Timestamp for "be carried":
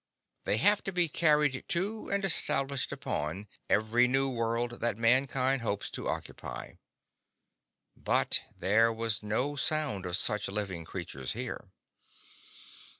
0.91-1.63